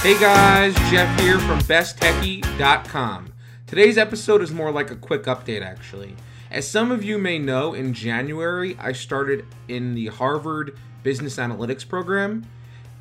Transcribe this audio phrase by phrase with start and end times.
[0.00, 3.32] Hey guys, Jeff here from besttechie.com.
[3.66, 6.14] Today's episode is more like a quick update actually.
[6.52, 11.86] As some of you may know, in January I started in the Harvard Business Analytics
[11.86, 12.46] program.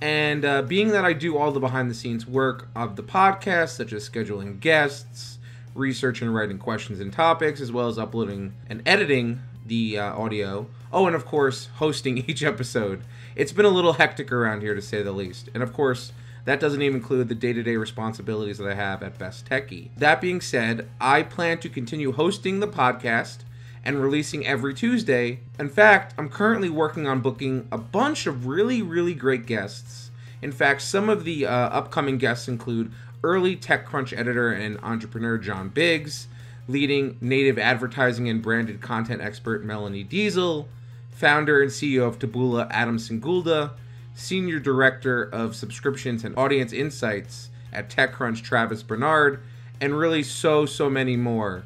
[0.02, 3.78] And uh, being that I do all the behind the scenes work of the podcast,
[3.78, 5.38] such as scheduling guests,
[5.76, 10.68] research and writing questions and topics, as well as uploading and editing the uh, audio,
[10.92, 13.02] oh, and of course, hosting each episode,
[13.36, 15.50] it's been a little hectic around here to say the least.
[15.54, 16.12] And of course,
[16.48, 19.90] that doesn't even include the day to day responsibilities that I have at Best Techie.
[19.98, 23.40] That being said, I plan to continue hosting the podcast
[23.84, 25.42] and releasing every Tuesday.
[25.60, 30.10] In fact, I'm currently working on booking a bunch of really, really great guests.
[30.42, 32.94] In fact, some of the uh, upcoming guests include
[33.26, 36.30] early TechCrunch editor and entrepreneur John Biggs,
[36.70, 40.68] leading native advertising and branded content expert Melanie Deziel,
[41.10, 43.72] founder and CEO of Taboola Adam Singolda,
[44.18, 49.40] senior director of subscriptions and audience insights at TechCrunch Travis Bernard,
[49.80, 51.64] and really so, so many more.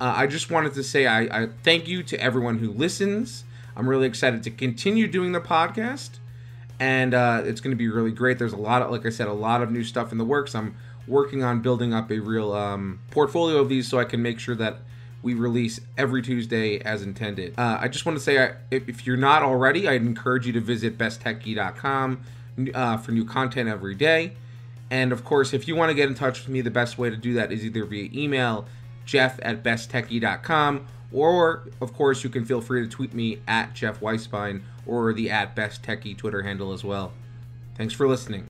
[0.00, 3.44] Uh, I just wanted to say I, I thank you to everyone who listens.
[3.76, 6.18] I'm really excited to continue doing the podcast,
[6.80, 8.40] and uh, it's going to be really great.
[8.40, 10.56] There's a lot of, like I said, a lot of new stuff in the works.
[10.56, 10.74] I'm
[11.06, 14.56] working on building up a real um, portfolio of these so I can make sure
[14.56, 14.78] that
[15.24, 17.54] we release every Tuesday as intended.
[17.58, 20.60] Uh, I just want to say, I, if, you're not already, I'd encourage you to
[20.60, 22.20] visit besttechie.com
[22.74, 24.34] uh, for new content every day.
[24.90, 27.08] And of course, if you want to get in touch with me, the best way
[27.08, 28.66] to do that is either via email
[29.06, 30.86] jeff at besttechie.com.
[31.10, 35.30] Or, of course, you can feel free to tweet me at Jeff Weisbein or the
[35.30, 37.12] at Best Techie Twitter handle as well.
[37.76, 38.42] Thanks for listening.